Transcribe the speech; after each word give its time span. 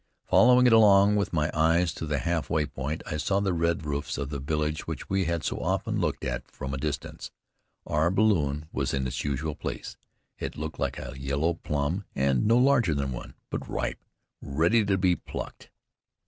Following 0.25 0.65
it 0.65 0.73
along 0.73 1.15
with 1.15 1.31
my 1.31 1.51
eyes 1.53 1.93
to 1.93 2.07
the 2.07 2.17
halfway 2.17 2.65
point, 2.65 3.03
I 3.05 3.17
saw 3.17 3.39
the 3.39 3.53
red 3.53 3.85
roofs 3.85 4.17
of 4.17 4.31
the 4.31 4.39
village 4.39 4.87
which 4.87 5.07
we 5.11 5.25
had 5.25 5.43
so 5.43 5.57
often 5.59 5.99
looked 5.99 6.25
at 6.25 6.49
from 6.49 6.73
a 6.73 6.79
distance. 6.79 7.29
Our 7.85 8.09
balloon 8.09 8.65
was 8.73 8.95
in 8.95 9.05
its 9.05 9.23
usual 9.23 9.53
place. 9.53 9.97
It 10.39 10.57
looked 10.57 10.79
like 10.79 10.97
a 10.97 11.13
yellow 11.15 11.53
plum, 11.53 12.05
and 12.15 12.47
no 12.47 12.57
larger 12.57 12.95
than 12.95 13.11
one; 13.11 13.35
but 13.51 13.69
ripe, 13.69 14.03
ready 14.41 14.83
to 14.85 14.97
be 14.97 15.15
plucked. 15.15 15.69